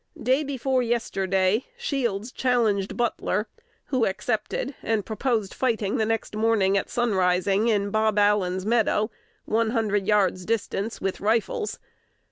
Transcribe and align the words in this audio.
Day 0.19 0.43
before 0.43 0.81
yesterday 0.81 1.65
Shields 1.77 2.31
challenged 2.31 2.97
Butler, 2.97 3.45
who 3.85 4.07
accepted, 4.07 4.73
and 4.81 5.05
proposed 5.05 5.53
fighting 5.53 5.97
next 5.97 6.35
morning 6.35 6.75
at 6.75 6.89
sunrising 6.89 7.67
in 7.67 7.91
Bob 7.91 8.17
Allen's 8.17 8.65
meadow, 8.65 9.11
one 9.45 9.69
hundred 9.69 10.07
yards' 10.07 10.43
distance, 10.43 11.01
with 11.01 11.21
rifles. 11.21 11.77